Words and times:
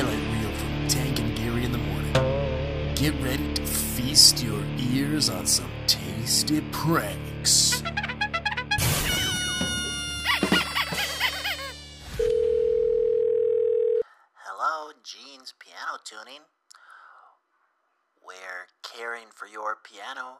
highlight 0.00 0.40
reel 0.40 0.52
from 0.52 0.88
Tank 0.88 1.18
and 1.18 1.36
Gary 1.36 1.64
in 1.64 1.72
the 1.72 1.78
morning. 1.78 2.94
Get 2.94 3.20
ready 3.20 3.52
to 3.54 3.66
feast 3.66 4.40
your 4.40 4.62
ears 4.92 5.28
on 5.28 5.44
some 5.44 5.70
tasty 5.88 6.60
pranks. 6.70 7.82
Hello, 14.36 14.92
Gene's 15.02 15.54
Piano 15.58 15.98
Tuning, 16.04 16.42
where 18.22 18.68
caring 18.84 19.26
for 19.34 19.48
your 19.48 19.76
piano 19.82 20.38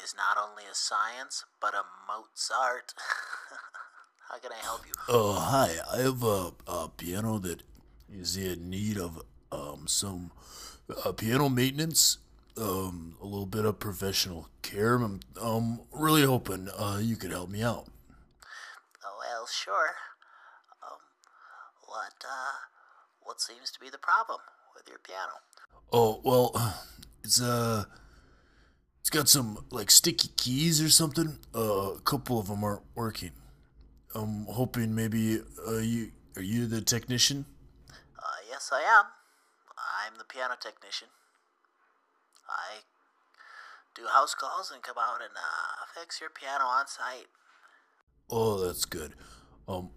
is 0.00 0.14
not 0.16 0.36
only 0.40 0.62
a 0.70 0.74
science, 0.76 1.44
but 1.60 1.74
a 1.74 1.82
Mozart. 2.06 2.94
How 4.30 4.38
can 4.38 4.52
I 4.52 4.62
help 4.62 4.86
you? 4.86 4.92
Oh, 5.08 5.32
hi. 5.32 5.74
I 5.92 6.02
have 6.02 6.22
a, 6.22 6.52
a 6.68 6.88
piano 6.96 7.40
that 7.40 7.64
is 8.12 8.34
he 8.34 8.52
in 8.52 8.70
need 8.70 8.98
of 8.98 9.22
um, 9.52 9.86
some 9.86 10.30
uh, 11.04 11.12
piano 11.12 11.48
maintenance, 11.48 12.18
um, 12.56 13.16
a 13.20 13.24
little 13.24 13.46
bit 13.46 13.64
of 13.64 13.78
professional 13.78 14.48
care. 14.62 14.94
I'm 14.96 15.20
um, 15.40 15.80
really 15.92 16.24
hoping 16.24 16.68
uh, 16.68 16.98
you 17.00 17.16
could 17.16 17.30
help 17.30 17.50
me 17.50 17.62
out. 17.62 17.86
Oh, 19.04 19.16
well, 19.18 19.46
sure. 19.46 19.94
Um, 20.82 20.98
what, 21.86 22.24
uh, 22.24 22.58
what 23.22 23.40
seems 23.40 23.70
to 23.70 23.80
be 23.80 23.90
the 23.90 23.98
problem 23.98 24.40
with 24.74 24.88
your 24.88 24.98
piano? 24.98 25.32
Oh 25.92 26.20
well, 26.22 26.52
it's 27.24 27.40
uh, 27.40 27.84
it's 29.00 29.10
got 29.10 29.28
some 29.28 29.64
like 29.70 29.90
sticky 29.90 30.28
keys 30.36 30.80
or 30.80 30.88
something. 30.88 31.38
Uh, 31.54 31.94
a 31.94 32.00
couple 32.00 32.38
of 32.38 32.46
them 32.46 32.62
aren't 32.62 32.82
working. 32.94 33.32
I'm 34.14 34.46
hoping 34.46 34.94
maybe 34.94 35.40
uh, 35.66 35.78
you 35.78 36.12
are 36.36 36.42
you 36.42 36.66
the 36.66 36.80
technician? 36.80 37.44
Yes, 38.60 38.72
I 38.74 38.82
am. 38.82 39.06
I'm 39.78 40.18
the 40.18 40.24
piano 40.24 40.52
technician. 40.60 41.08
I 42.46 42.80
do 43.94 44.02
house 44.06 44.34
calls 44.34 44.70
and 44.70 44.82
come 44.82 44.96
out 44.98 45.22
and 45.22 45.30
uh, 45.34 45.86
fix 45.98 46.20
your 46.20 46.28
piano 46.28 46.64
on 46.64 46.86
site. 46.86 47.28
Oh, 48.28 48.62
that's 48.62 48.84
good. 48.84 49.14
Um, 49.66 49.88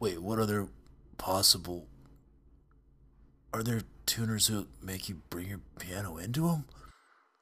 wait, 0.00 0.20
what 0.20 0.38
other 0.38 0.68
possible? 1.16 1.86
Are 3.54 3.62
there 3.62 3.80
tuners 4.04 4.48
who 4.48 4.66
make 4.82 5.08
you 5.08 5.22
bring 5.30 5.48
your 5.48 5.60
piano 5.78 6.18
into 6.18 6.46
them? 6.46 6.66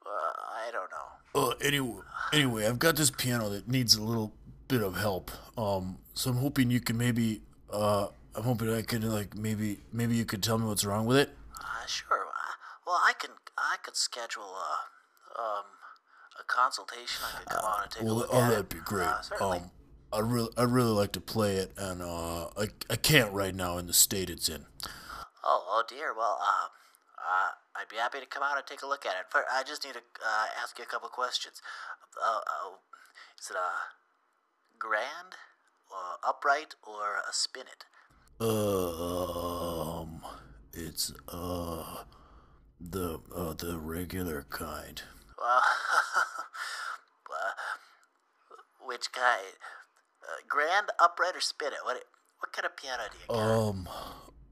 Uh, 0.05 0.09
I 0.09 0.71
don't 0.71 0.89
know. 0.91 1.49
Uh, 1.49 1.55
anyway, 1.61 1.99
anyway, 2.31 2.65
I've 2.65 2.79
got 2.79 2.95
this 2.95 3.11
piano 3.11 3.49
that 3.49 3.67
needs 3.67 3.95
a 3.95 4.01
little 4.01 4.31
bit 4.69 4.81
of 4.81 4.95
help. 4.95 5.29
Um, 5.57 5.97
so 6.13 6.29
I'm 6.29 6.37
hoping 6.37 6.71
you 6.71 6.79
can 6.79 6.97
maybe, 6.97 7.41
uh, 7.69 8.07
I'm 8.35 8.43
hoping 8.43 8.73
I 8.73 8.81
could 8.81 9.03
like 9.03 9.35
maybe, 9.35 9.79
maybe 9.91 10.15
you 10.15 10.25
could 10.25 10.43
tell 10.43 10.57
me 10.57 10.67
what's 10.67 10.85
wrong 10.85 11.05
with 11.05 11.17
it. 11.17 11.29
Uh, 11.59 11.85
sure. 11.87 12.25
Uh, 12.27 12.53
well, 12.85 12.99
I 13.03 13.13
can 13.19 13.31
I 13.57 13.75
could 13.83 13.95
schedule 13.95 14.43
a 14.43 15.39
um 15.41 15.65
a 16.39 16.43
consultation. 16.47 17.21
I 17.25 17.39
could 17.39 17.49
come 17.49 17.65
on 17.65 17.83
and 17.83 17.91
take 17.91 18.01
a 18.01 18.05
Well, 18.05 18.15
look 18.15 18.29
oh, 18.31 18.41
at 18.41 18.49
that'd 18.49 18.59
it. 18.65 18.69
be 18.69 18.79
great. 18.83 19.07
Uh. 19.39 19.49
Um, 19.51 19.71
I 20.11 20.19
really, 20.21 20.49
I'd 20.57 20.69
really 20.71 20.91
like 20.91 21.11
to 21.13 21.21
play 21.21 21.57
it, 21.57 21.71
and 21.77 22.01
uh, 22.01 22.47
I, 22.57 22.69
I 22.89 22.95
can't 22.95 23.31
right 23.31 23.53
now 23.53 23.77
in 23.77 23.85
the 23.85 23.93
state 23.93 24.29
it's 24.29 24.49
in. 24.49 24.65
oh, 25.43 25.63
oh 25.67 25.83
dear. 25.87 26.13
Well, 26.15 26.39
uh, 26.41 26.67
uh, 27.19 27.49
I'd 27.75 27.89
be 27.89 27.97
happy 27.97 28.19
to 28.19 28.25
come 28.25 28.41
out 28.41 28.57
and 28.57 28.65
take 28.65 28.81
a 28.81 28.87
look 28.87 29.05
at 29.05 29.11
it. 29.13 29.25
But 29.31 29.45
I 29.51 29.61
just 29.63 29.85
need 29.85 29.93
to 29.93 29.99
uh, 30.25 30.45
ask 30.61 30.77
you 30.79 30.83
a 30.83 30.87
couple 30.87 31.09
questions. 31.09 31.61
Uh, 32.17 32.37
uh, 32.39 32.75
is 33.39 33.51
it 33.51 33.55
a 33.57 33.69
grand, 34.79 35.37
or 35.91 36.17
upright, 36.27 36.73
or 36.81 37.17
a 37.29 37.33
spinet? 37.33 37.85
Um, 38.39 40.21
it's 40.73 41.11
uh 41.27 42.03
the 42.79 43.19
uh 43.35 43.53
the 43.53 43.77
regular 43.77 44.45
kind. 44.49 45.01
Well, 45.37 45.61
uh, 47.29 47.51
which 48.85 49.11
kind? 49.11 49.41
Uh, 50.23 50.37
grand, 50.47 50.87
upright, 50.99 51.35
or 51.35 51.41
spinet? 51.41 51.79
What 51.83 51.97
what 52.39 52.53
kind 52.53 52.65
of 52.65 52.77
piano 52.77 53.03
do 53.11 53.17
you 53.17 53.27
got? 53.27 53.51
Um, 53.51 53.89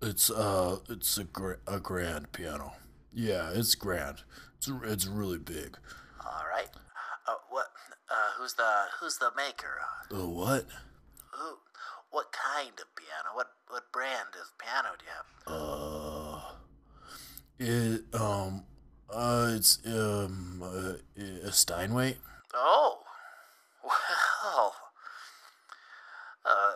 it's 0.01 0.29
uh 0.29 0.79
it's 0.89 1.17
a 1.17 1.23
gra- 1.23 1.59
a 1.67 1.79
grand 1.79 2.31
piano. 2.33 2.73
Yeah, 3.13 3.51
it's 3.53 3.73
grand. 3.75 4.23
It's 4.57 4.69
it's 4.83 5.07
really 5.07 5.37
big. 5.39 5.77
All 6.25 6.43
right. 6.51 6.69
Uh, 7.27 7.35
what? 7.49 7.67
Uh, 8.09 8.31
who's 8.37 8.53
the 8.55 8.69
who's 8.99 9.17
the 9.17 9.31
maker? 9.35 9.79
Uh, 10.11 10.23
Uh, 10.23 10.27
what? 10.27 10.65
What 12.11 12.31
kind 12.31 12.71
of 12.79 12.95
piano? 12.95 13.29
What 13.33 13.47
what 13.69 13.91
brand 13.91 14.29
of 14.39 14.57
piano 14.57 14.89
do 14.97 15.05
you 15.05 15.11
have? 15.15 15.27
Uh, 15.47 16.41
it 17.59 18.19
um 18.19 18.63
uh 19.09 19.53
it's 19.55 19.79
um 19.85 20.63
uh, 20.63 20.93
a 21.47 21.51
Steinway. 21.51 22.17
Oh, 22.53 22.99
well. 23.83 24.73
Uh, 26.45 26.73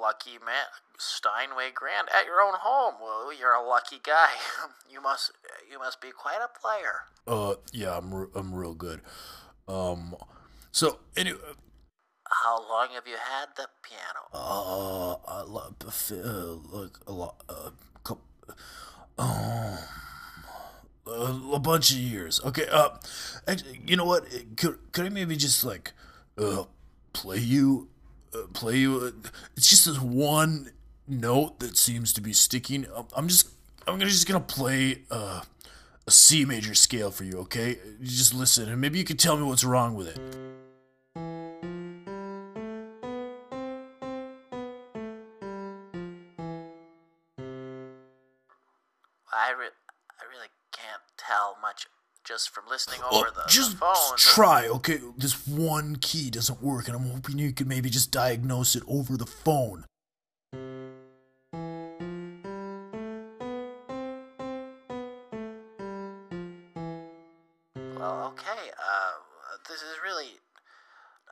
lucky 0.00 0.38
man, 0.44 0.66
Steinway 0.98 1.70
Grand 1.74 2.08
at 2.14 2.26
your 2.26 2.40
own 2.40 2.54
home. 2.58 2.94
Well, 3.00 3.32
you're 3.32 3.52
a 3.52 3.62
lucky 3.66 4.00
guy. 4.02 4.30
you 4.90 5.00
must 5.00 5.32
you 5.70 5.78
must 5.78 6.00
be 6.00 6.10
quite 6.10 6.38
a 6.42 6.58
player. 6.58 7.04
Uh, 7.26 7.54
yeah, 7.72 7.96
I'm 7.96 8.14
re- 8.14 8.28
I'm 8.34 8.54
real 8.54 8.74
good. 8.74 9.00
Um, 9.68 10.16
so 10.72 10.98
anyway, 11.16 11.38
How 12.44 12.58
long 12.68 12.88
have 12.92 13.06
you 13.06 13.16
had 13.16 13.46
the 13.56 13.68
piano? 13.82 14.28
uh, 14.34 15.16
I 15.26 15.42
love 15.44 15.76
uh, 16.12 16.76
like 16.76 16.90
a 17.06 17.12
lot, 17.12 17.42
uh, 17.48 17.70
couple, 18.02 18.22
um, 19.18 19.78
a, 21.06 21.54
a 21.54 21.58
bunch 21.58 21.90
of 21.90 21.96
years. 21.96 22.42
Okay, 22.44 22.66
uh, 22.70 22.90
actually, 23.48 23.80
you 23.86 23.96
know 23.96 24.04
what? 24.04 24.26
Could 24.58 24.76
could 24.92 25.06
I 25.06 25.08
maybe 25.08 25.36
just 25.36 25.64
like, 25.64 25.92
uh, 26.36 26.64
play 27.14 27.38
you, 27.38 27.88
uh, 28.34 28.46
play 28.52 28.76
you? 28.76 29.00
Uh, 29.00 29.28
it's 29.56 29.70
just 29.70 29.86
this 29.86 29.98
one 29.98 30.72
note 31.08 31.60
that 31.60 31.78
seems 31.78 32.12
to 32.12 32.20
be 32.20 32.34
sticking. 32.34 32.84
I'm 33.16 33.26
just, 33.26 33.48
I'm 33.86 33.98
gonna 33.98 34.10
just 34.10 34.28
gonna 34.28 34.40
play, 34.40 34.98
uh, 35.10 35.40
a 36.06 36.10
C 36.10 36.44
major 36.44 36.74
scale 36.74 37.10
for 37.10 37.24
you. 37.24 37.38
Okay, 37.38 37.78
just 38.02 38.34
listen, 38.34 38.68
and 38.68 38.82
maybe 38.82 38.98
you 38.98 39.04
can 39.04 39.16
tell 39.16 39.38
me 39.38 39.44
what's 39.44 39.64
wrong 39.64 39.94
with 39.94 40.08
it. 40.08 40.63
I 49.44 49.50
re- 49.50 49.76
I 50.18 50.24
really 50.34 50.48
can't 50.72 51.02
tell 51.18 51.58
much 51.60 51.86
just 52.24 52.48
from 52.48 52.64
listening 52.66 53.00
over 53.12 53.26
the, 53.26 53.42
the 53.42 53.50
just 53.50 53.76
phone. 53.76 54.16
try, 54.16 54.66
okay? 54.68 55.00
This 55.18 55.46
one 55.46 55.96
key 55.96 56.30
doesn't 56.30 56.62
work, 56.62 56.88
and 56.88 56.96
I'm 56.96 57.10
hoping 57.10 57.38
you 57.38 57.52
could 57.52 57.68
maybe 57.68 57.90
just 57.90 58.10
diagnose 58.10 58.74
it 58.74 58.82
over 58.88 59.18
the 59.18 59.26
phone. 59.26 59.84
Well, 67.98 68.32
okay. 68.32 68.70
Uh, 68.80 69.12
this 69.68 69.82
is 69.82 69.98
really. 70.02 70.40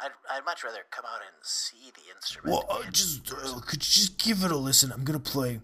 I'd, 0.03 0.11
I'd 0.31 0.45
much 0.45 0.63
rather 0.65 0.81
come 0.91 1.07
out 1.07 1.21
and 1.23 1.37
see 1.43 1.91
the 1.95 2.15
instrument. 2.15 2.53
Well, 2.53 2.67
uh, 2.69 2.91
just 2.91 3.33
uh, 3.33 3.61
could 3.61 3.79
you 3.79 3.93
just 3.93 4.19
give 4.19 4.45
it 4.45 4.51
a 4.51 4.57
listen? 4.59 4.93
I'm 4.93 5.05
gonna 5.05 5.19
play 5.19 5.61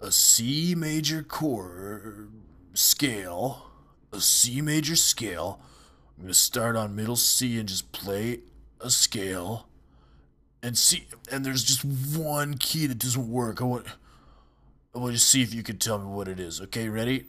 a 0.00 0.12
C 0.12 0.74
major 0.74 1.22
chord 1.22 2.30
scale, 2.74 3.70
a 4.12 4.20
C 4.20 4.60
major 4.60 4.96
scale. 4.96 5.60
I'm 6.16 6.24
gonna 6.24 6.34
start 6.34 6.76
on 6.76 6.94
middle 6.94 7.16
C 7.16 7.58
and 7.58 7.68
just 7.68 7.92
play 7.92 8.40
a 8.80 8.90
scale, 8.90 9.68
and 10.62 10.76
see. 10.76 11.06
And 11.30 11.44
there's 11.44 11.64
just 11.64 11.84
one 11.84 12.56
key 12.58 12.86
that 12.86 12.98
doesn't 12.98 13.30
work. 13.30 13.60
I 13.60 13.64
want. 13.64 13.86
I 14.94 14.98
want 14.98 15.12
to 15.12 15.18
see 15.18 15.42
if 15.42 15.52
you 15.52 15.62
can 15.62 15.76
tell 15.76 15.98
me 15.98 16.06
what 16.06 16.26
it 16.26 16.40
is. 16.40 16.58
Okay, 16.58 16.88
ready? 16.88 17.26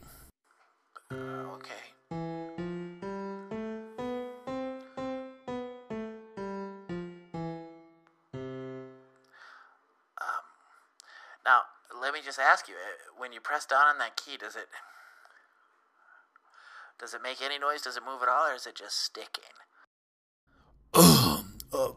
Uh, 1.12 1.16
okay. 1.56 2.47
Let 12.08 12.14
me 12.14 12.22
just 12.24 12.40
ask 12.40 12.70
you: 12.70 12.76
uh, 12.76 13.20
when 13.20 13.34
you 13.34 13.42
press 13.42 13.66
down 13.66 13.86
on 13.86 13.98
that 13.98 14.16
key, 14.16 14.38
does 14.38 14.56
it 14.56 14.68
does 16.98 17.14
it 17.14 17.22
make 17.22 17.42
any 17.44 17.60
noise? 17.60 17.82
Does 17.82 17.98
it 17.98 18.04
move 18.06 18.22
at 18.24 18.30
all, 18.30 18.48
or 18.48 18.56
is 18.56 18.66
it 18.66 18.76
just 18.76 19.04
sticking? 19.04 19.44
Um, 20.94 21.58
uh, 21.74 21.90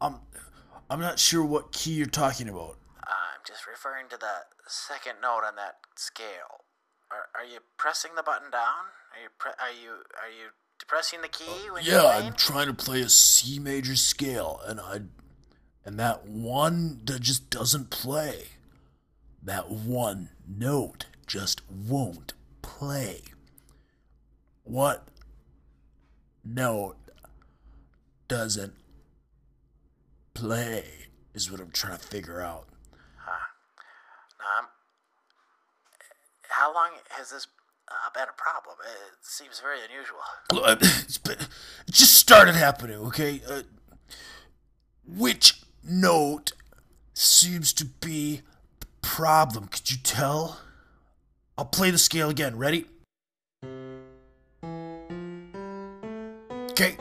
I'm, 0.00 0.16
I'm 0.88 1.00
not 1.00 1.18
sure 1.18 1.44
what 1.44 1.72
key 1.72 1.92
you're 1.92 2.06
talking 2.06 2.48
about. 2.48 2.78
I'm 3.02 3.44
just 3.46 3.66
referring 3.66 4.08
to 4.08 4.16
the 4.16 4.48
second 4.66 5.16
note 5.22 5.42
on 5.46 5.56
that 5.56 5.76
scale. 5.96 6.64
Are, 7.10 7.28
are 7.38 7.44
you 7.44 7.58
pressing 7.76 8.12
the 8.16 8.22
button 8.22 8.50
down? 8.50 8.88
Are 9.12 9.22
you 9.22 9.28
pre- 9.38 9.52
are 9.60 9.70
you 9.70 9.90
are 10.16 10.30
you 10.30 10.50
depressing 10.78 11.20
the 11.20 11.28
key 11.28 11.70
when 11.70 11.84
you're 11.84 12.02
Yeah. 12.02 12.08
I'm 12.08 12.32
trying 12.32 12.66
to 12.68 12.74
play 12.74 13.02
a 13.02 13.08
C 13.10 13.58
major 13.58 13.96
scale, 13.96 14.60
and 14.64 14.80
I, 14.80 15.00
and 15.84 15.98
that 15.98 16.26
one 16.26 17.00
that 17.04 17.20
just 17.20 17.50
doesn't 17.50 17.90
play. 17.90 18.44
that 19.42 19.70
one 19.70 20.30
note 20.48 21.06
just 21.26 21.60
won't 21.70 22.32
play. 22.62 23.20
What 24.64 25.06
note 26.42 26.96
doesn't 28.28 28.74
play 30.32 30.84
is 31.34 31.50
what 31.50 31.60
I'm 31.60 31.70
trying 31.70 31.98
to 31.98 32.06
figure 32.06 32.40
out. 32.40 32.66
Now, 34.38 34.46
I'm, 34.60 34.66
how 36.48 36.72
long 36.74 36.90
has 37.10 37.30
this 37.30 37.46
uh, 37.88 38.10
been 38.14 38.24
a 38.28 38.32
problem? 38.36 38.76
It 38.82 39.18
seems 39.22 39.60
very 39.60 39.78
unusual. 39.84 40.18
It's 41.04 41.18
been, 41.18 41.38
it 41.38 41.92
just 41.92 42.14
started 42.14 42.54
happening, 42.54 42.96
okay? 42.96 43.42
Uh, 43.48 43.62
which 45.06 45.63
note 45.84 46.52
seems 47.12 47.72
to 47.74 47.84
be 47.84 48.42
the 48.80 48.86
problem? 49.02 49.68
Could 49.68 49.90
you 49.90 49.98
tell? 50.02 50.60
I'll 51.56 51.64
play 51.64 51.90
the 51.90 51.98
scale 51.98 52.30
again. 52.30 52.56
Ready? 52.56 52.86
Okay. 56.70 56.96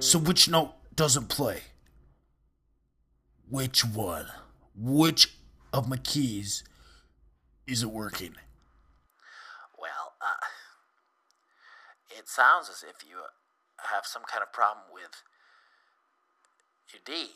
So, 0.00 0.18
which 0.18 0.48
note 0.48 0.74
doesn't 0.94 1.28
play? 1.28 1.62
Which 3.50 3.84
one? 3.84 4.26
Which 4.76 5.34
of 5.72 5.88
my 5.88 5.96
keys 5.96 6.62
isn't 7.66 7.92
working? 7.92 8.36
Well, 9.76 10.12
uh, 10.20 10.46
it 12.16 12.28
sounds 12.28 12.68
as 12.68 12.84
if 12.88 13.08
you 13.08 13.16
have 13.92 14.04
some 14.04 14.22
kind 14.30 14.42
of 14.42 14.52
problem 14.52 14.84
with 14.92 15.22
your 16.92 17.00
D. 17.04 17.30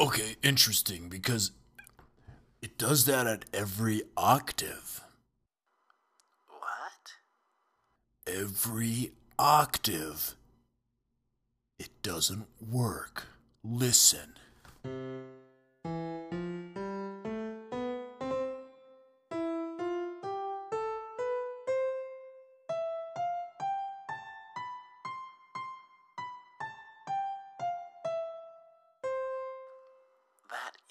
Okay, 0.00 0.36
interesting 0.42 1.08
because 1.08 1.52
it 2.60 2.78
does 2.78 3.04
that 3.06 3.26
at 3.26 3.44
every 3.52 4.02
octave. 4.16 5.02
What? 6.48 7.12
Every 8.26 9.12
octave. 9.38 10.34
It 11.78 11.90
doesn't 12.02 12.46
work. 12.60 13.26
Listen. 13.62 14.34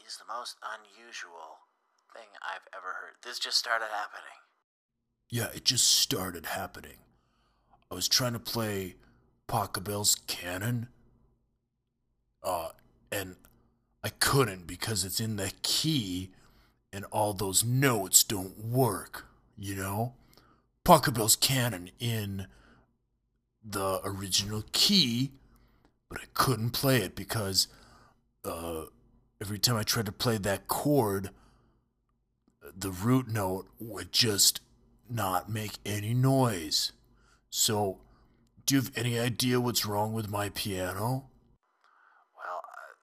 Is 0.06 0.18
the 0.18 0.34
most 0.34 0.58
unusual 0.62 1.68
thing 2.14 2.30
I've 2.42 2.68
ever 2.76 2.94
heard. 3.00 3.16
This 3.24 3.40
just 3.40 3.58
started 3.58 3.88
happening. 3.92 4.38
Yeah, 5.30 5.48
it 5.56 5.66
just 5.66 5.88
started 5.88 6.48
happening. 6.48 6.98
I 7.92 7.96
was 7.96 8.08
trying 8.08 8.34
to 8.34 8.40
play 8.40 8.96
Pachelbel's 9.48 10.16
Canon. 10.28 10.88
Uh, 12.44 12.70
and 13.12 13.36
I 14.04 14.10
couldn't 14.10 14.68
because 14.68 15.06
it's 15.06 15.20
in 15.20 15.38
the 15.38 15.52
key 15.62 16.32
and 16.92 17.06
all 17.06 17.34
those 17.34 17.64
notes 17.64 18.24
don't 18.24 18.58
work, 18.60 19.26
you 19.58 19.76
know? 19.76 20.14
Pachelbel's 20.86 21.36
Canon 21.36 21.90
in 22.00 22.48
the 23.64 24.02
original 24.04 24.64
key, 24.74 25.32
but 26.10 26.20
I 26.20 26.26
couldn't 26.34 26.72
play 26.72 26.98
it 26.98 27.16
because 27.16 27.68
uh, 28.44 28.84
every 29.44 29.60
time 29.60 29.76
I 29.76 29.84
tried 29.84 30.06
to 30.06 30.14
play 30.14 30.38
that 30.38 30.70
chord, 30.70 31.30
the 32.78 32.92
root 32.92 33.28
note 33.28 33.68
would 33.78 34.14
just 34.14 34.62
not 35.10 35.50
make 35.50 35.74
any 35.86 36.14
noise. 36.14 36.94
So, 37.50 38.00
do 38.66 38.76
you 38.76 38.82
have 38.82 38.92
any 38.96 39.20
idea 39.20 39.60
what's 39.60 39.86
wrong 39.86 40.14
with 40.14 40.30
my 40.30 40.48
piano? 40.48 41.26
Well, 42.38 42.62
uh, 42.64 42.94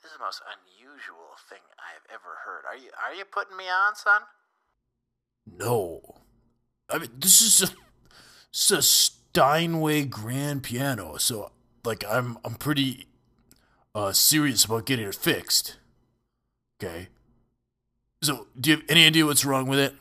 this 0.00 0.12
is 0.12 0.16
the 0.16 0.24
most 0.24 0.42
unusual 0.46 1.34
thing 1.48 1.58
I've 1.76 2.08
ever 2.14 2.36
heard. 2.44 2.62
Are 2.68 2.76
you 2.76 2.90
are 3.04 3.12
you 3.12 3.24
putting 3.24 3.56
me 3.56 3.64
on, 3.64 3.96
son? 3.96 4.22
No. 5.58 6.20
I 6.88 6.98
mean, 6.98 7.10
this 7.18 7.42
is 7.42 7.68
a, 7.68 7.74
this 8.52 8.70
is 8.70 8.78
a 8.78 8.82
Steinway 8.82 10.04
grand 10.04 10.62
piano, 10.62 11.16
so 11.16 11.50
like 11.84 12.04
I'm 12.08 12.38
I'm 12.44 12.54
pretty 12.54 13.08
uh 13.94 14.12
serious 14.12 14.64
about 14.64 14.86
getting 14.86 15.06
it 15.06 15.14
fixed. 15.14 15.76
Okay. 16.82 17.08
So, 18.22 18.46
do 18.58 18.70
you 18.70 18.76
have 18.76 18.84
any 18.88 19.06
idea 19.06 19.26
what's 19.26 19.44
wrong 19.44 19.66
with 19.66 19.78
it? 19.78 19.94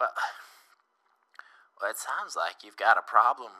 Well, 0.00 0.10
well, 1.80 1.90
it 1.90 1.98
sounds 1.98 2.36
like 2.36 2.64
you've 2.64 2.76
got 2.76 2.96
a 2.96 3.02
problem 3.02 3.52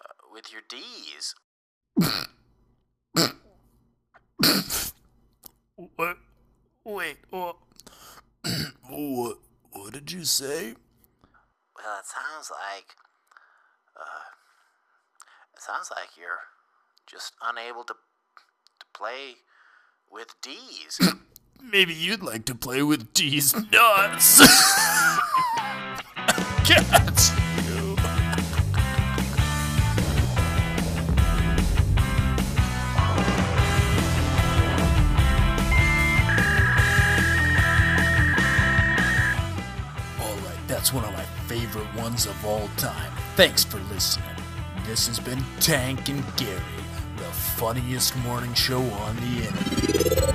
uh, 0.00 0.32
with 0.32 0.52
your 0.52 0.62
D's. 0.68 1.34
What? 5.96 6.16
Wait, 6.84 7.16
what? 7.30 7.56
what? 8.88 9.38
What 9.72 9.92
did 9.92 10.12
you 10.12 10.24
say? 10.24 10.74
Well, 11.76 11.98
it 11.98 12.06
sounds 12.06 12.50
like 12.50 12.94
uh, 13.98 14.24
it 15.54 15.60
sounds 15.60 15.90
like 15.90 16.16
you're 16.16 16.40
just 17.06 17.32
unable 17.42 17.84
to 17.84 17.94
to 17.94 17.94
play 18.94 19.36
with 20.10 20.34
D's. 20.40 21.00
Maybe 21.62 21.92
you'd 21.94 22.22
like 22.22 22.44
to 22.46 22.54
play 22.54 22.82
with 22.82 23.12
D's 23.12 23.54
nuts. 23.72 24.40
Alright, 40.20 40.68
that's 40.68 40.92
one 40.92 41.04
of 41.04 41.12
my 41.12 41.24
favorite 41.48 41.92
ones 41.94 42.26
of 42.26 42.44
all 42.46 42.68
time. 42.76 43.12
Thanks 43.36 43.64
for 43.64 43.78
listening. 43.92 44.26
This 44.86 45.06
has 45.08 45.18
been 45.18 45.42
Tank 45.60 46.08
and 46.08 46.22
Gary, 46.36 46.60
funniest 47.56 48.16
morning 48.16 48.52
show 48.52 48.80
on 48.80 49.14
the 49.16 49.22
internet. 49.22 50.34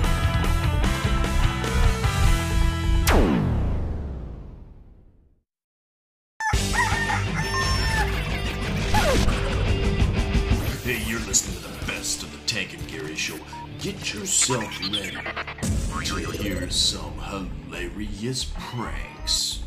Hey, 10.82 11.02
you're 11.06 11.20
listening 11.20 11.60
to 11.62 11.68
the 11.68 11.86
best 11.92 12.22
of 12.22 12.32
the 12.32 12.38
Tank 12.46 12.72
and 12.72 12.88
Gary 12.88 13.14
show. 13.14 13.36
Get 13.80 14.14
yourself 14.14 14.80
ready 14.80 16.24
to 16.24 16.30
hear 16.32 16.70
some 16.70 17.18
hilarious 17.18 18.50
pranks. 18.58 19.58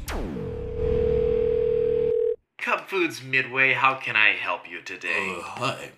Cub 2.58 2.88
Foods 2.88 3.22
Midway, 3.22 3.74
how 3.74 3.94
can 3.94 4.16
I 4.16 4.30
help 4.30 4.68
you 4.68 4.82
today? 4.82 5.36
Uh, 5.38 5.42
hi. 5.44 5.92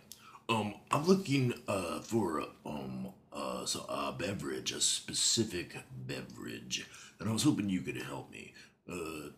Um, 0.48 0.76
I'm 0.96 1.06
looking 1.06 1.54
uh 1.68 2.00
for 2.00 2.46
um 2.66 3.10
uh 3.34 3.66
so 3.66 3.82
a 3.90 4.14
beverage, 4.18 4.72
a 4.72 4.80
specific 4.80 5.76
beverage, 6.08 6.88
and 7.20 7.28
I 7.28 7.34
was 7.34 7.44
hoping 7.44 7.70
you 7.70 7.82
could 7.82 7.98
help 7.98 8.32
me. 8.32 8.54
Uh, 8.90 9.32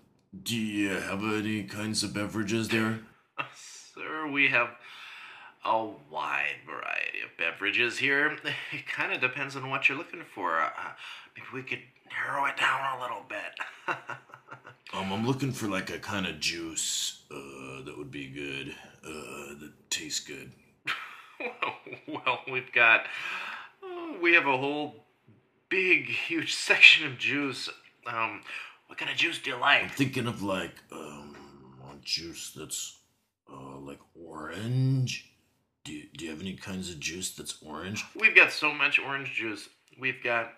do 0.44 0.56
you 0.56 0.90
have 0.90 1.24
any 1.24 1.64
kinds 1.64 2.04
of 2.04 2.14
beverages 2.14 2.68
there? 2.68 3.00
Sir, 3.56 4.28
we 4.28 4.50
have 4.50 4.70
a 5.66 5.88
wide 6.12 6.60
variety 6.64 7.22
of 7.26 7.36
beverages 7.40 7.98
here. 7.98 8.38
It 8.72 8.86
kind 8.88 9.12
of 9.12 9.20
depends 9.20 9.56
on 9.56 9.68
what 9.72 9.90
you're 9.90 9.98
looking 9.98 10.26
for. 10.36 10.62
Uh, 10.62 10.70
maybe 11.36 11.48
we 11.54 11.64
could 11.64 11.82
narrow 12.12 12.46
it 12.46 12.58
down 12.58 13.00
a 13.00 13.02
little 13.02 13.24
bit. 13.28 13.98
Um, 14.94 15.12
I'm 15.12 15.28
looking 15.28 15.52
for 15.52 15.68
like 15.68 15.90
a 15.90 16.00
kind 16.00 16.26
of 16.26 16.40
juice 16.40 17.24
uh 17.30 17.84
that 17.84 17.94
would 17.98 18.10
be 18.10 18.28
good. 18.28 18.74
Uh, 19.04 19.60
that 19.60 19.74
tastes 19.90 20.22
good. 20.22 20.54
well, 22.08 22.40
we've 22.52 22.72
got. 22.72 23.06
oh, 23.84 24.18
we 24.22 24.34
have 24.34 24.48
a 24.48 24.58
whole 24.58 24.96
big, 25.70 26.10
huge 26.10 26.54
section 26.56 27.08
of 27.08 27.18
juice. 27.18 27.70
Um, 28.06 28.42
what 28.88 28.98
kind 28.98 29.12
of 29.12 29.18
juice 29.18 29.40
do 29.40 29.52
you 29.52 29.58
like? 29.58 29.84
I'm 29.84 29.90
thinking 29.90 30.28
of 30.28 30.42
like 30.42 30.76
um 30.92 31.36
a 31.92 31.96
juice 32.04 32.54
that's 32.56 33.00
uh 33.52 33.78
like 33.80 34.00
orange. 34.16 35.32
Do 35.84 35.94
you, 35.94 36.04
do 36.18 36.26
you 36.26 36.32
have 36.32 36.42
any 36.42 36.54
kinds 36.54 36.90
of 36.90 37.00
juice 37.00 37.32
that's 37.32 37.62
orange? 37.66 38.04
We've 38.20 38.36
got 38.36 38.52
so 38.52 38.74
much 38.74 39.00
orange 39.00 39.34
juice. 39.34 39.70
We've 40.00 40.22
got 40.24 40.50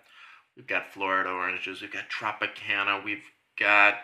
we've 0.56 0.66
got 0.66 0.92
Florida 0.92 1.30
orange 1.30 1.62
juice. 1.62 1.80
We've 1.80 1.92
got 1.92 2.08
Tropicana. 2.08 3.04
We've 3.04 3.22
got 3.58 3.94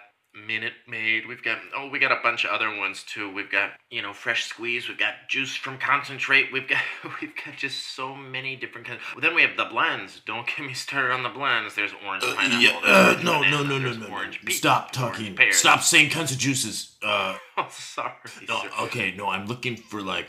Minute 0.46 0.74
Maid. 0.86 1.26
We've 1.26 1.42
got 1.42 1.58
oh, 1.74 1.88
we 1.88 1.98
got 1.98 2.12
a 2.12 2.18
bunch 2.22 2.44
of 2.44 2.50
other 2.50 2.76
ones 2.76 3.02
too. 3.04 3.32
We've 3.32 3.50
got 3.50 3.70
you 3.90 4.02
know 4.02 4.12
fresh 4.12 4.44
squeeze. 4.44 4.88
We've 4.88 4.98
got 4.98 5.14
juice 5.28 5.54
from 5.56 5.78
concentrate. 5.78 6.52
We've 6.52 6.68
got 6.68 6.82
we've 7.20 7.34
got 7.44 7.56
just 7.56 7.94
so 7.96 8.14
many 8.14 8.54
different 8.56 8.86
kinds. 8.86 9.00
Well, 9.14 9.22
then 9.22 9.34
we 9.34 9.42
have 9.42 9.56
the 9.56 9.64
blends. 9.64 10.20
Don't 10.26 10.46
get 10.46 10.60
me 10.66 10.74
started 10.74 11.12
on 11.12 11.22
the 11.22 11.28
blends. 11.30 11.74
There's 11.74 11.92
orange 12.06 12.22
pineapple. 12.24 12.60
yeah, 12.60 12.80
uh, 12.84 13.20
no, 13.22 13.40
no, 13.42 13.62
no, 13.62 13.78
no, 13.78 13.92
no, 13.92 14.08
no. 14.08 14.30
Stop 14.50 14.92
talking. 14.92 15.38
Stop 15.52 15.80
saying 15.82 16.10
kinds 16.10 16.32
of 16.32 16.38
juices. 16.38 16.96
Uh, 17.02 17.36
Oh, 17.58 17.68
sorry. 17.70 18.12
no, 18.46 18.60
sir. 18.60 18.70
okay, 18.82 19.14
no, 19.16 19.28
I'm 19.28 19.46
looking 19.46 19.76
for 19.76 20.02
like 20.02 20.28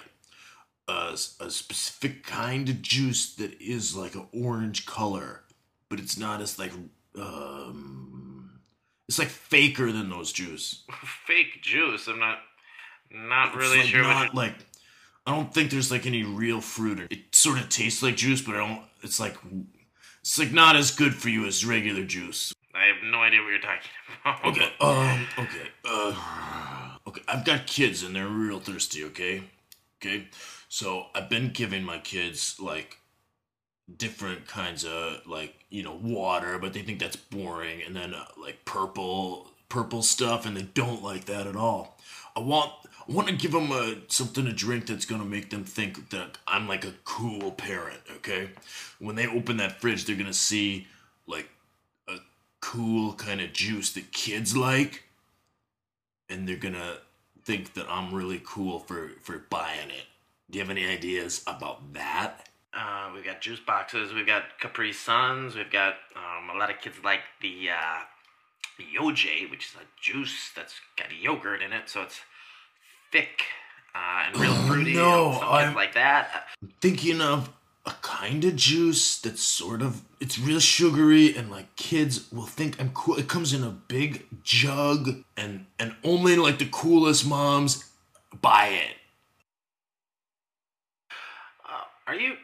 A, 0.88 1.18
a 1.42 1.50
specific 1.52 2.24
kind 2.26 2.70
of 2.70 2.82
juice 2.82 3.36
that 3.36 3.60
is 3.62 3.98
like 3.98 4.16
an 4.16 4.28
orange 4.32 4.86
color, 4.86 5.44
but 5.90 6.00
it's 6.00 6.18
not 6.18 6.40
as 6.40 6.58
like 6.58 6.72
um, 7.20 8.17
it's 9.08 9.20
like 9.20 9.30
faker 9.30 9.92
than 9.92 10.10
those 10.10 10.32
juice. 10.32 10.84
Fake 11.26 11.62
juice. 11.62 12.08
I'm 12.08 12.20
not 12.20 12.40
not 13.12 13.50
It's, 13.50 13.58
really 13.58 13.78
like, 13.80 13.88
sure 13.88 14.04
Not 14.04 14.16
what. 14.16 14.34
You, 14.34 14.38
like 14.40 14.56
I 15.26 15.32
don't 15.32 15.54
think 15.54 15.72
there's 15.72 15.92
like 15.92 16.06
any 16.06 16.24
real 16.24 16.62
fruit. 16.62 17.00
in 17.00 17.06
It 17.06 17.12
It 17.12 17.36
sort 17.36 17.60
of 17.60 17.70
tastes 17.70 18.04
like 18.04 18.18
juice, 18.18 18.42
but 18.42 18.56
I 18.56 18.60
don't. 18.60 18.82
It's 19.04 19.20
like 19.20 19.36
it's 20.22 20.38
like 20.38 20.52
not 20.52 20.76
as 20.76 20.92
good 20.92 21.14
for 21.14 21.30
you 21.30 21.46
as 21.46 21.66
regular 21.66 22.04
juice. 22.04 22.54
I 22.74 22.86
have 22.86 23.04
no 23.04 23.20
idea 23.20 23.42
what 23.42 23.50
you're 23.50 23.60
talking 23.60 23.90
about. 24.24 24.46
Okay. 24.46 24.72
Um. 24.82 25.28
Okay. 25.40 25.68
Uh. 25.86 26.96
Okay. 27.08 27.22
I've 27.28 27.46
got 27.46 27.66
kids 27.66 28.04
and 28.04 28.16
they're 28.16 28.28
real 28.28 28.60
thirsty. 28.60 29.04
Okay. 29.06 29.44
Okay. 30.02 30.28
So 30.70 31.08
I've 31.16 31.30
been 31.30 31.52
giving 31.52 31.84
my 31.84 31.98
kids 32.00 32.60
like 32.60 32.98
different 33.96 34.48
kinds 34.48 34.84
of 34.84 35.26
like 35.28 35.56
you 35.70 35.84
know 35.84 35.96
water, 36.02 36.58
but 36.60 36.74
they 36.74 36.82
think 36.82 37.00
that's 37.00 37.16
boring, 37.16 37.82
and 37.84 37.96
then 37.96 38.14
uh, 38.14 38.26
like 38.42 38.66
purple 38.66 39.52
purple 39.70 40.02
stuff, 40.02 40.46
and 40.46 40.56
they 40.56 40.64
don't 40.64 41.04
like 41.04 41.26
that 41.26 41.48
at 41.48 41.56
all. 41.56 41.98
I 42.36 42.40
want 42.40 42.72
I 43.08 43.12
want 43.12 43.28
to 43.30 43.36
give 43.36 43.52
them 43.52 43.72
a, 43.72 43.96
something 44.08 44.46
to 44.46 44.54
drink 44.54 44.88
that's 44.88 45.06
gonna 45.06 45.26
make 45.26 45.50
them 45.50 45.64
think 45.64 46.10
that 46.10 46.38
I'm 46.48 46.68
like 46.68 46.86
a 46.86 46.94
cool 47.04 47.52
parent. 47.52 48.02
Okay. 48.18 48.50
When 49.00 49.16
they 49.16 49.28
open 49.28 49.58
that 49.58 49.80
fridge, 49.82 50.06
they're 50.06 50.16
gonna 50.16 50.34
see 50.34 50.88
like 51.26 51.50
a 52.08 52.18
cool 52.62 53.14
kind 53.14 53.42
of 53.42 53.54
juice 53.54 53.94
that 53.94 54.12
kids 54.12 54.56
like 54.56 55.04
and 56.30 56.48
they're 56.48 56.58
gonna 56.58 56.98
think 57.44 57.74
that 57.74 57.86
I'm 57.90 58.14
really 58.14 58.42
cool 58.46 58.80
for 58.80 59.12
for 59.22 59.40
buying 59.50 59.90
it. 59.90 60.06
Do 60.50 60.58
you 60.58 60.64
have 60.64 60.72
any 60.72 60.86
ideas 60.86 61.44
about 61.48 61.94
that? 61.94 62.47
Uh, 62.74 63.10
we've 63.14 63.24
got 63.24 63.42
juice 63.42 63.60
boxes. 63.60 64.14
We've 64.14 64.28
got 64.28 64.44
Capri 64.60 64.94
Suns. 64.94 65.56
We've 65.56 65.72
got 65.72 65.96
um, 66.16 66.50
a 66.56 66.60
lot 66.60 66.70
of 66.70 66.80
kids 66.82 66.98
like 67.04 67.22
the 67.42 67.70
uh, 67.72 68.00
the 68.78 68.84
Yoj, 69.00 69.50
which 69.50 69.66
is 69.68 69.76
a 69.76 69.86
juice 70.02 70.52
that's 70.56 70.76
got 70.98 71.08
yogurt 71.16 71.62
in 71.62 71.74
it, 71.74 71.90
so 71.90 72.04
it's 72.04 72.20
thick 73.12 73.42
uh, 73.96 74.26
and 74.28 74.38
real 74.38 74.52
Oh, 74.52 74.68
fruity. 74.68 74.94
no, 74.94 75.32
and 75.34 75.44
I'm- 75.44 75.68
kids 75.70 75.76
like 75.76 75.94
that. 75.96 76.48
Thinking 76.82 77.22
of 77.22 77.50
a 77.86 77.92
kind 78.02 78.44
of 78.44 78.56
juice 78.58 79.18
that's 79.22 79.42
sort 79.42 79.82
of 79.82 80.02
it's 80.20 80.38
real 80.38 80.60
sugary 80.60 81.36
and 81.36 81.50
like 81.50 81.74
kids 81.78 82.30
will 82.34 82.46
think 82.46 82.80
I'm 82.82 82.90
cool. 82.90 83.16
It 83.18 83.30
comes 83.30 83.54
in 83.54 83.64
a 83.64 83.70
big 83.70 84.26
jug 84.44 85.24
and 85.38 85.66
and 85.80 85.96
only 86.04 86.36
like 86.36 86.60
the 86.60 86.66
coolest 86.70 87.26
moms 87.26 87.90
buy 88.42 88.68
it. 88.68 88.96
Uh, 91.66 91.84
are 92.08 92.16
you 92.16 92.36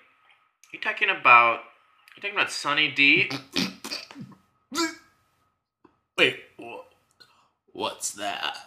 you 0.74 0.80
talking 0.80 1.10
about 1.10 1.60
you 2.16 2.22
talking 2.22 2.36
about 2.36 2.52
Sunny 2.52 2.90
D? 2.90 3.30
Wait, 6.18 6.40
what's 7.72 8.12
that? 8.12 8.58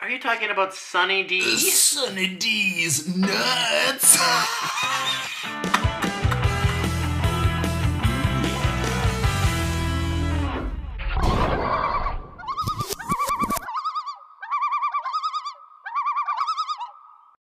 Are 0.00 0.10
you 0.10 0.18
talking 0.18 0.50
about 0.50 0.74
Sunny 0.74 1.22
D? 1.24 1.42
Sunny 1.42 2.34
D's 2.34 3.14
nuts. 3.16 4.18